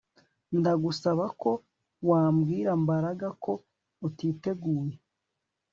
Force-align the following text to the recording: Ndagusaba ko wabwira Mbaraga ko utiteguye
Ndagusaba 0.59 1.25
ko 1.41 1.51
wabwira 2.09 2.71
Mbaraga 2.83 3.27
ko 3.43 3.51
utiteguye 4.07 4.95